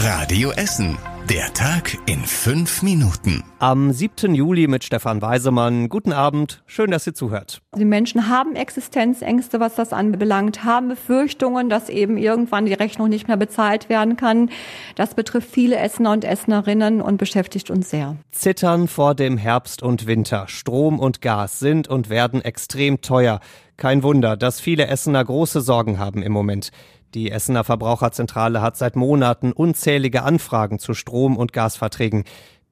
Radio 0.00 0.52
Essen. 0.52 0.96
Der 1.28 1.52
Tag 1.54 1.98
in 2.06 2.20
fünf 2.20 2.82
Minuten. 2.82 3.42
Am 3.58 3.90
7. 3.92 4.32
Juli 4.32 4.68
mit 4.68 4.84
Stefan 4.84 5.20
Weisemann. 5.20 5.88
Guten 5.88 6.12
Abend. 6.12 6.62
Schön, 6.66 6.92
dass 6.92 7.04
ihr 7.08 7.14
zuhört. 7.14 7.62
Die 7.76 7.84
Menschen 7.84 8.28
haben 8.28 8.54
Existenzängste, 8.54 9.58
was 9.58 9.74
das 9.74 9.92
anbelangt, 9.92 10.62
haben 10.62 10.88
Befürchtungen, 10.88 11.68
dass 11.68 11.88
eben 11.88 12.16
irgendwann 12.16 12.66
die 12.66 12.74
Rechnung 12.74 13.08
nicht 13.08 13.26
mehr 13.26 13.36
bezahlt 13.36 13.88
werden 13.88 14.16
kann. 14.16 14.50
Das 14.94 15.14
betrifft 15.14 15.50
viele 15.50 15.76
Essener 15.76 16.12
und 16.12 16.24
Essenerinnen 16.24 17.02
und 17.02 17.18
beschäftigt 17.18 17.68
uns 17.68 17.90
sehr. 17.90 18.16
Zittern 18.30 18.86
vor 18.86 19.16
dem 19.16 19.36
Herbst 19.36 19.82
und 19.82 20.06
Winter. 20.06 20.46
Strom 20.46 21.00
und 21.00 21.22
Gas 21.22 21.58
sind 21.58 21.88
und 21.88 22.08
werden 22.08 22.40
extrem 22.40 23.00
teuer. 23.00 23.40
Kein 23.76 24.02
Wunder, 24.02 24.36
dass 24.36 24.60
viele 24.60 24.86
Essener 24.86 25.24
große 25.24 25.60
Sorgen 25.60 25.98
haben 25.98 26.22
im 26.22 26.32
Moment. 26.32 26.70
Die 27.14 27.30
Essener 27.30 27.64
Verbraucherzentrale 27.64 28.60
hat 28.60 28.76
seit 28.76 28.94
Monaten 28.94 29.52
unzählige 29.52 30.24
Anfragen 30.24 30.78
zu 30.78 30.92
Strom- 30.92 31.38
und 31.38 31.54
Gasverträgen. 31.54 32.24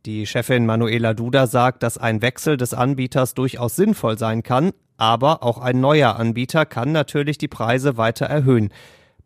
Die 0.04 0.26
Chefin 0.26 0.66
Manuela 0.66 1.14
Duda 1.14 1.46
sagt, 1.46 1.82
dass 1.82 1.96
ein 1.96 2.20
Wechsel 2.20 2.56
des 2.56 2.74
Anbieters 2.74 3.34
durchaus 3.34 3.76
sinnvoll 3.76 4.18
sein 4.18 4.42
kann, 4.42 4.72
aber 4.98 5.42
auch 5.42 5.58
ein 5.58 5.80
neuer 5.80 6.16
Anbieter 6.16 6.66
kann 6.66 6.92
natürlich 6.92 7.38
die 7.38 7.48
Preise 7.48 7.96
weiter 7.96 8.26
erhöhen. 8.26 8.70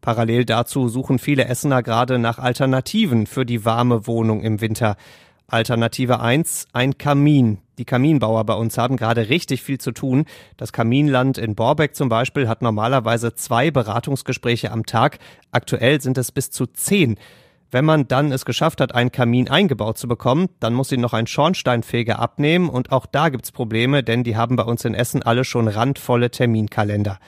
Parallel 0.00 0.44
dazu 0.44 0.88
suchen 0.88 1.18
viele 1.18 1.44
Essener 1.44 1.82
gerade 1.82 2.18
nach 2.18 2.38
Alternativen 2.38 3.26
für 3.26 3.44
die 3.44 3.64
warme 3.64 4.06
Wohnung 4.06 4.42
im 4.42 4.60
Winter. 4.60 4.96
Alternative 5.48 6.20
1, 6.20 6.68
ein 6.72 6.96
Kamin. 6.96 7.58
Die 7.80 7.86
Kaminbauer 7.86 8.44
bei 8.44 8.52
uns 8.52 8.76
haben 8.76 8.98
gerade 8.98 9.30
richtig 9.30 9.62
viel 9.62 9.78
zu 9.78 9.92
tun. 9.92 10.26
Das 10.58 10.70
Kaminland 10.70 11.38
in 11.38 11.54
Borbeck 11.54 11.94
zum 11.94 12.10
Beispiel 12.10 12.46
hat 12.46 12.60
normalerweise 12.60 13.34
zwei 13.34 13.70
Beratungsgespräche 13.70 14.70
am 14.70 14.84
Tag. 14.84 15.18
Aktuell 15.50 15.98
sind 16.02 16.18
es 16.18 16.30
bis 16.30 16.50
zu 16.50 16.66
zehn. 16.66 17.16
Wenn 17.70 17.86
man 17.86 18.06
dann 18.06 18.32
es 18.32 18.44
geschafft 18.44 18.82
hat, 18.82 18.94
einen 18.94 19.12
Kamin 19.12 19.48
eingebaut 19.48 19.96
zu 19.96 20.08
bekommen, 20.08 20.50
dann 20.60 20.74
muss 20.74 20.90
sie 20.90 20.98
noch 20.98 21.14
ein 21.14 21.26
Schornsteinfeger 21.26 22.18
abnehmen 22.18 22.68
und 22.68 22.92
auch 22.92 23.06
da 23.06 23.30
gibt's 23.30 23.50
Probleme, 23.50 24.02
denn 24.02 24.24
die 24.24 24.36
haben 24.36 24.56
bei 24.56 24.64
uns 24.64 24.84
in 24.84 24.92
Essen 24.92 25.22
alle 25.22 25.44
schon 25.44 25.66
randvolle 25.66 26.30
Terminkalender. 26.30 27.18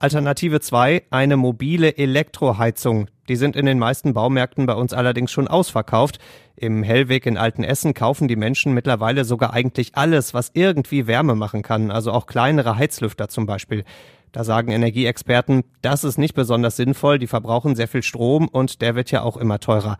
Alternative 0.00 0.58
2, 0.58 1.04
eine 1.10 1.36
mobile 1.36 1.96
Elektroheizung. 1.96 3.06
Die 3.28 3.36
sind 3.36 3.56
in 3.56 3.66
den 3.66 3.78
meisten 3.78 4.12
Baumärkten 4.12 4.66
bei 4.66 4.74
uns 4.74 4.92
allerdings 4.92 5.32
schon 5.32 5.48
ausverkauft. 5.48 6.18
Im 6.56 6.82
Hellweg 6.82 7.26
in 7.26 7.38
Altenessen 7.38 7.94
kaufen 7.94 8.28
die 8.28 8.36
Menschen 8.36 8.74
mittlerweile 8.74 9.24
sogar 9.24 9.52
eigentlich 9.52 9.96
alles, 9.96 10.34
was 10.34 10.50
irgendwie 10.54 11.06
Wärme 11.06 11.34
machen 11.34 11.62
kann, 11.62 11.90
also 11.90 12.12
auch 12.12 12.26
kleinere 12.26 12.76
Heizlüfter 12.76 13.28
zum 13.28 13.46
Beispiel. 13.46 13.84
Da 14.32 14.44
sagen 14.44 14.72
Energieexperten, 14.72 15.62
das 15.80 16.04
ist 16.04 16.18
nicht 16.18 16.34
besonders 16.34 16.76
sinnvoll, 16.76 17.18
die 17.18 17.28
verbrauchen 17.28 17.76
sehr 17.76 17.88
viel 17.88 18.02
Strom 18.02 18.48
und 18.48 18.82
der 18.82 18.94
wird 18.96 19.10
ja 19.10 19.22
auch 19.22 19.36
immer 19.36 19.60
teurer. 19.60 19.96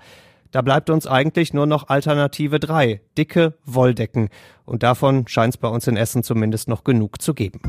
Da 0.50 0.62
bleibt 0.62 0.90
uns 0.90 1.06
eigentlich 1.06 1.52
nur 1.52 1.66
noch 1.66 1.88
Alternative 1.88 2.60
3, 2.60 3.00
dicke 3.18 3.54
Wolldecken. 3.64 4.28
Und 4.64 4.84
davon 4.84 5.26
scheint 5.26 5.54
es 5.54 5.58
bei 5.58 5.66
uns 5.66 5.88
in 5.88 5.96
Essen 5.96 6.22
zumindest 6.22 6.68
noch 6.68 6.84
genug 6.84 7.20
zu 7.20 7.34
geben. 7.34 7.60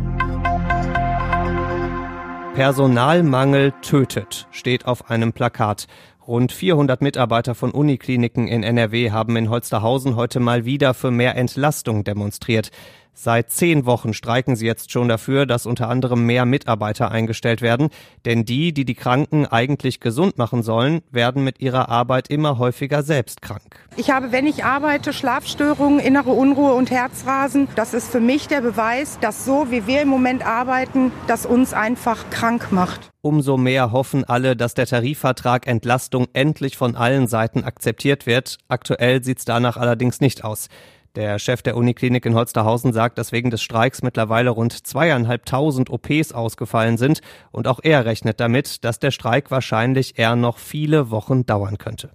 Personalmangel 2.55 3.73
tötet, 3.81 4.47
steht 4.49 4.85
auf 4.85 5.09
einem 5.09 5.33
Plakat. 5.33 5.87
Rund 6.27 6.51
400 6.51 7.01
Mitarbeiter 7.01 7.53
von 7.53 7.69
Unikliniken 7.69 8.47
in 8.47 8.63
NRW 8.63 9.11
haben 9.11 9.35
in 9.35 9.49
Holsterhausen 9.49 10.15
heute 10.15 10.39
mal 10.39 10.65
wieder 10.65 10.95
für 10.95 11.11
mehr 11.11 11.35
Entlastung 11.35 12.03
demonstriert. 12.03 12.71
Seit 13.13 13.51
zehn 13.51 13.85
Wochen 13.85 14.13
streiken 14.13 14.55
sie 14.55 14.65
jetzt 14.65 14.91
schon 14.91 15.07
dafür, 15.07 15.45
dass 15.45 15.67
unter 15.67 15.87
anderem 15.87 16.25
mehr 16.25 16.45
Mitarbeiter 16.45 17.11
eingestellt 17.11 17.61
werden, 17.61 17.89
denn 18.25 18.43
die, 18.43 18.73
die 18.73 18.85
die 18.85 18.95
Kranken 18.95 19.45
eigentlich 19.45 19.99
gesund 19.99 20.37
machen 20.37 20.63
sollen, 20.63 21.01
werden 21.11 21.43
mit 21.43 21.61
ihrer 21.61 21.89
Arbeit 21.89 22.29
immer 22.29 22.57
häufiger 22.57 23.03
selbst 23.03 23.43
krank. 23.43 23.79
Ich 23.95 24.09
habe, 24.09 24.31
wenn 24.31 24.47
ich 24.47 24.65
arbeite, 24.65 25.13
Schlafstörungen, 25.13 25.99
innere 25.99 26.31
Unruhe 26.31 26.73
und 26.73 26.89
Herzrasen. 26.89 27.67
Das 27.75 27.93
ist 27.93 28.11
für 28.11 28.19
mich 28.19 28.47
der 28.47 28.61
Beweis, 28.61 29.19
dass 29.21 29.45
so 29.45 29.67
wie 29.69 29.85
wir 29.85 30.01
im 30.01 30.09
Moment 30.09 30.45
arbeiten, 30.45 31.11
das 31.27 31.45
uns 31.45 31.73
einfach 31.73 32.29
krank 32.31 32.71
macht. 32.71 33.11
Umso 33.25 33.57
mehr 33.57 33.91
hoffen 33.91 34.23
alle, 34.23 34.55
dass 34.55 34.75
der 34.75 34.85
Tarifvertrag 34.85 35.65
Entlastung 35.65 36.27
endlich 36.33 36.77
von 36.77 36.95
allen 36.95 37.25
Seiten 37.25 37.63
akzeptiert 37.63 38.27
wird. 38.27 38.59
Aktuell 38.67 39.23
sieht's 39.23 39.45
danach 39.45 39.77
allerdings 39.77 40.21
nicht 40.21 40.43
aus. 40.43 40.67
Der 41.15 41.39
Chef 41.39 41.63
der 41.63 41.75
Uniklinik 41.75 42.23
in 42.27 42.35
Holsterhausen 42.35 42.93
sagt, 42.93 43.17
dass 43.17 43.31
wegen 43.31 43.49
des 43.49 43.63
Streiks 43.63 44.03
mittlerweile 44.03 44.51
rund 44.51 44.73
zweieinhalbtausend 44.73 45.89
OPs 45.89 46.33
ausgefallen 46.33 46.97
sind 46.99 47.21
und 47.51 47.67
auch 47.67 47.79
er 47.81 48.05
rechnet 48.05 48.39
damit, 48.39 48.83
dass 48.83 48.99
der 48.99 49.09
Streik 49.09 49.49
wahrscheinlich 49.49 50.19
eher 50.19 50.35
noch 50.35 50.59
viele 50.59 51.09
Wochen 51.09 51.47
dauern 51.47 51.79
könnte. 51.79 52.11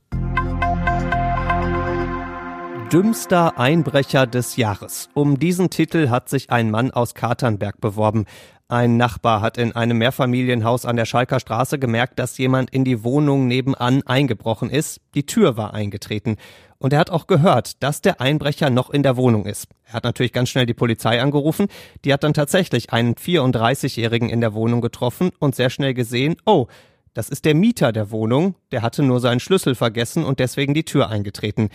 Dümmster 2.92 3.56
Einbrecher 3.56 4.26
des 4.26 4.56
Jahres. 4.56 5.10
Um 5.14 5.38
diesen 5.38 5.70
Titel 5.70 6.08
hat 6.08 6.28
sich 6.28 6.50
ein 6.50 6.72
Mann 6.72 6.90
aus 6.90 7.14
Katernberg 7.14 7.80
beworben. 7.80 8.24
Ein 8.66 8.96
Nachbar 8.96 9.42
hat 9.42 9.58
in 9.58 9.76
einem 9.76 9.98
Mehrfamilienhaus 9.98 10.84
an 10.84 10.96
der 10.96 11.04
Schalker 11.04 11.38
Straße 11.38 11.78
gemerkt, 11.78 12.18
dass 12.18 12.36
jemand 12.36 12.70
in 12.70 12.82
die 12.82 13.04
Wohnung 13.04 13.46
nebenan 13.46 14.02
eingebrochen 14.08 14.70
ist. 14.70 15.00
Die 15.14 15.24
Tür 15.24 15.56
war 15.56 15.72
eingetreten. 15.72 16.36
Und 16.78 16.92
er 16.92 16.98
hat 16.98 17.10
auch 17.10 17.28
gehört, 17.28 17.80
dass 17.80 18.02
der 18.02 18.20
Einbrecher 18.20 18.70
noch 18.70 18.90
in 18.90 19.04
der 19.04 19.16
Wohnung 19.16 19.46
ist. 19.46 19.68
Er 19.84 19.92
hat 19.92 20.02
natürlich 20.02 20.32
ganz 20.32 20.48
schnell 20.48 20.66
die 20.66 20.74
Polizei 20.74 21.22
angerufen. 21.22 21.68
Die 22.04 22.12
hat 22.12 22.24
dann 22.24 22.34
tatsächlich 22.34 22.92
einen 22.92 23.14
34-Jährigen 23.14 24.28
in 24.28 24.40
der 24.40 24.52
Wohnung 24.52 24.80
getroffen 24.80 25.30
und 25.38 25.54
sehr 25.54 25.70
schnell 25.70 25.94
gesehen, 25.94 26.38
oh, 26.44 26.66
das 27.14 27.28
ist 27.28 27.44
der 27.44 27.54
Mieter 27.54 27.92
der 27.92 28.10
Wohnung. 28.10 28.56
Der 28.72 28.82
hatte 28.82 29.04
nur 29.04 29.20
seinen 29.20 29.38
Schlüssel 29.38 29.76
vergessen 29.76 30.24
und 30.24 30.40
deswegen 30.40 30.74
die 30.74 30.84
Tür 30.84 31.08
eingetreten. 31.08 31.70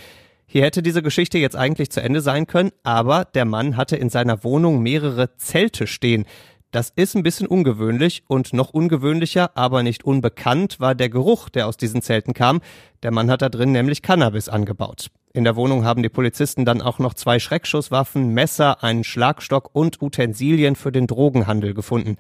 Hier 0.47 0.63
hätte 0.63 0.83
diese 0.83 1.01
Geschichte 1.01 1.37
jetzt 1.37 1.55
eigentlich 1.55 1.89
zu 1.89 2.01
Ende 2.01 2.21
sein 2.21 2.47
können, 2.47 2.71
aber 2.83 3.25
der 3.25 3.45
Mann 3.45 3.77
hatte 3.77 3.95
in 3.95 4.09
seiner 4.09 4.43
Wohnung 4.43 4.81
mehrere 4.81 5.35
Zelte 5.37 5.87
stehen. 5.87 6.25
Das 6.71 6.91
ist 6.95 7.15
ein 7.15 7.23
bisschen 7.23 7.47
ungewöhnlich 7.47 8.23
und 8.27 8.51
noch 8.51 8.71
ungewöhnlicher, 8.71 9.55
aber 9.55 9.81
nicht 9.81 10.03
unbekannt 10.03 10.79
war 10.79 10.93
der 10.93 11.09
Geruch, 11.09 11.47
der 11.49 11.67
aus 11.67 11.77
diesen 11.77 12.01
Zelten 12.01 12.33
kam. 12.33 12.61
Der 13.01 13.11
Mann 13.11 13.31
hat 13.31 13.41
da 13.41 13.49
drin 13.49 13.71
nämlich 13.71 14.01
Cannabis 14.01 14.49
angebaut. 14.49 15.07
In 15.33 15.45
der 15.45 15.55
Wohnung 15.55 15.85
haben 15.85 16.03
die 16.03 16.09
Polizisten 16.09 16.65
dann 16.65 16.81
auch 16.81 16.99
noch 16.99 17.13
zwei 17.13 17.39
Schreckschusswaffen, 17.39 18.33
Messer, 18.33 18.83
einen 18.83 19.03
Schlagstock 19.03 19.69
und 19.73 20.01
Utensilien 20.01 20.75
für 20.75 20.91
den 20.91 21.07
Drogenhandel 21.07 21.73
gefunden. 21.73 22.17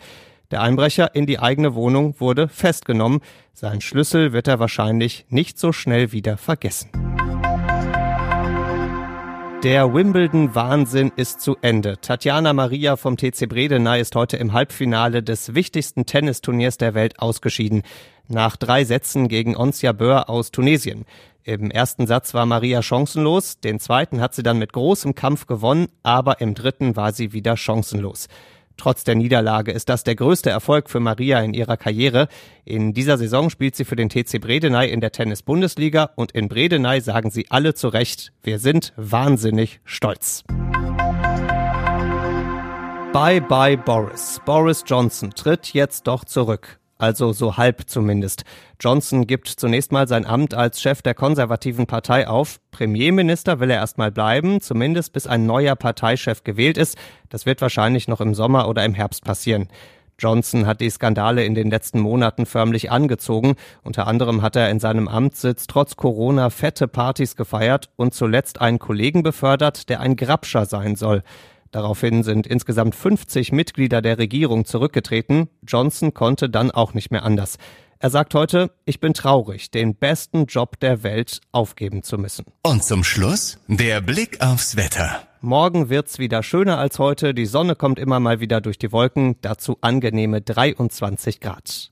Der 0.51 0.61
Einbrecher 0.61 1.15
in 1.15 1.25
die 1.25 1.39
eigene 1.39 1.75
Wohnung 1.75 2.15
wurde 2.19 2.47
festgenommen. 2.47 3.21
Sein 3.53 3.81
Schlüssel 3.81 4.31
wird 4.31 4.47
er 4.47 4.59
wahrscheinlich 4.59 5.25
nicht 5.29 5.59
so 5.59 5.71
schnell 5.71 6.11
wieder 6.11 6.37
vergessen. 6.37 6.89
Der 9.65 9.91
Wimbledon-Wahnsinn 9.91 11.11
ist 11.15 11.41
zu 11.41 11.57
Ende. 11.59 11.97
Tatjana 11.99 12.53
Maria 12.53 12.97
vom 12.97 13.17
TC 13.17 13.49
Bredeney 13.49 13.99
ist 13.99 14.15
heute 14.15 14.37
im 14.37 14.53
Halbfinale 14.53 15.23
des 15.23 15.55
wichtigsten 15.55 16.05
Tennisturniers 16.05 16.77
der 16.77 16.93
Welt 16.93 17.17
ausgeschieden. 17.17 17.81
Nach 18.27 18.57
drei 18.57 18.85
Sätzen 18.85 19.27
gegen 19.27 19.57
Oncia 19.57 19.91
Böhr 19.91 20.29
aus 20.29 20.51
Tunesien. 20.51 21.05
Im 21.41 21.71
ersten 21.71 22.05
Satz 22.05 22.35
war 22.35 22.45
Maria 22.45 22.83
chancenlos, 22.83 23.59
den 23.59 23.79
zweiten 23.79 24.21
hat 24.21 24.35
sie 24.35 24.43
dann 24.43 24.59
mit 24.59 24.71
großem 24.71 25.15
Kampf 25.15 25.47
gewonnen, 25.47 25.87
aber 26.03 26.41
im 26.41 26.53
dritten 26.53 26.95
war 26.95 27.11
sie 27.11 27.33
wieder 27.33 27.57
chancenlos. 27.57 28.27
Trotz 28.77 29.03
der 29.03 29.15
Niederlage 29.15 29.71
ist 29.71 29.89
das 29.89 30.03
der 30.03 30.15
größte 30.15 30.49
Erfolg 30.49 30.89
für 30.89 30.99
Maria 30.99 31.39
in 31.41 31.53
ihrer 31.53 31.77
Karriere. 31.77 32.27
In 32.65 32.93
dieser 32.93 33.17
Saison 33.17 33.49
spielt 33.49 33.75
sie 33.75 33.85
für 33.85 33.95
den 33.95 34.09
TC 34.09 34.39
Bredeney 34.41 34.89
in 34.89 35.01
der 35.01 35.11
Tennis-Bundesliga 35.11 36.11
und 36.15 36.31
in 36.31 36.47
Bredeney 36.47 37.01
sagen 37.01 37.29
sie 37.29 37.45
alle 37.49 37.73
zu 37.73 37.87
Recht, 37.87 38.31
wir 38.43 38.59
sind 38.59 38.93
wahnsinnig 38.97 39.79
stolz. 39.85 40.43
Bye 43.13 43.41
bye 43.41 43.77
Boris. 43.77 44.41
Boris 44.45 44.83
Johnson 44.85 45.31
tritt 45.31 45.73
jetzt 45.73 46.07
doch 46.07 46.25
zurück 46.25 46.79
also 46.97 47.33
so 47.33 47.57
halb 47.57 47.89
zumindest. 47.89 48.43
Johnson 48.79 49.27
gibt 49.27 49.47
zunächst 49.47 49.91
mal 49.91 50.07
sein 50.07 50.25
Amt 50.25 50.53
als 50.53 50.81
Chef 50.81 51.01
der 51.01 51.13
konservativen 51.13 51.87
Partei 51.87 52.27
auf. 52.27 52.59
Premierminister 52.71 53.59
will 53.59 53.69
er 53.69 53.77
erstmal 53.77 54.11
bleiben, 54.11 54.61
zumindest 54.61 55.13
bis 55.13 55.27
ein 55.27 55.45
neuer 55.45 55.75
Parteichef 55.75 56.43
gewählt 56.43 56.77
ist. 56.77 56.97
Das 57.29 57.45
wird 57.45 57.61
wahrscheinlich 57.61 58.07
noch 58.07 58.21
im 58.21 58.33
Sommer 58.33 58.67
oder 58.67 58.85
im 58.85 58.93
Herbst 58.93 59.23
passieren. 59.23 59.69
Johnson 60.17 60.65
hat 60.65 60.79
die 60.79 60.89
Skandale 60.89 61.43
in 61.43 61.55
den 61.55 61.69
letzten 61.69 61.99
Monaten 61.99 62.45
förmlich 62.45 62.89
angezogen. 62.89 63.55
Unter 63.83 64.07
anderem 64.07 64.41
hat 64.41 64.55
er 64.55 64.69
in 64.69 64.79
seinem 64.79 65.07
Amtssitz 65.07 65.67
trotz 65.67 65.97
Corona 65.97 66.49
fette 66.49 66.87
Partys 66.87 67.35
gefeiert 67.35 67.89
und 67.97 68.13
zuletzt 68.13 68.61
einen 68.61 68.79
Kollegen 68.79 69.23
befördert, 69.23 69.89
der 69.89 69.99
ein 69.99 70.15
Grabscher 70.15 70.65
sein 70.65 70.95
soll. 70.95 71.23
Daraufhin 71.75 72.23
sind 72.23 72.47
insgesamt 72.47 72.95
50 72.95 73.51
Mitglieder 73.51 74.01
der 74.01 74.17
Regierung 74.17 74.63
zurückgetreten. 74.63 75.49
Johnson 75.67 76.13
konnte 76.13 76.49
dann 76.49 76.71
auch 76.71 76.93
nicht 76.93 77.11
mehr 77.11 77.23
anders. 77.25 77.57
Er 77.99 78.09
sagt 78.09 78.33
heute, 78.33 78.71
ich 78.85 79.01
bin 79.01 79.13
traurig, 79.13 79.71
den 79.71 79.93
besten 79.93 80.45
Job 80.45 80.79
der 80.79 81.03
Welt 81.03 81.41
aufgeben 81.51 82.01
zu 82.01 82.17
müssen. 82.17 82.45
Und 82.63 82.85
zum 82.85 83.03
Schluss 83.03 83.59
der 83.67 83.99
Blick 83.99 84.39
aufs 84.39 84.77
Wetter. 84.77 85.27
Morgen 85.41 85.89
wird's 85.89 86.17
wieder 86.17 86.43
schöner 86.43 86.77
als 86.77 86.97
heute. 86.97 87.33
Die 87.33 87.45
Sonne 87.45 87.75
kommt 87.75 87.99
immer 87.99 88.21
mal 88.21 88.39
wieder 88.39 88.61
durch 88.61 88.77
die 88.77 88.93
Wolken. 88.93 89.35
Dazu 89.41 89.77
angenehme 89.81 90.39
23 90.39 91.41
Grad. 91.41 91.91